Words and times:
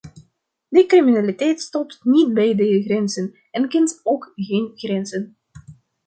De 0.67 0.85
criminaliteit 0.87 1.61
stopt 1.61 1.99
niet 2.03 2.33
bij 2.33 2.55
de 2.55 2.83
grenzen 2.83 3.35
en 3.51 3.69
kent 3.69 3.99
ook 4.03 4.31
geen 4.35 4.71
grenzen. 4.75 5.37